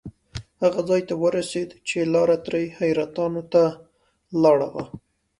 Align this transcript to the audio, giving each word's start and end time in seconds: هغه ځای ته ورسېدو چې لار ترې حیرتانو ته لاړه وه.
هغه 0.63 0.81
ځای 0.89 1.01
ته 1.09 1.13
ورسېدو 1.23 1.77
چې 1.87 1.97
لار 2.13 2.29
ترې 2.45 2.63
حیرتانو 2.79 3.41
ته 3.53 3.63
لاړه 4.41 4.67
وه. 4.73 4.83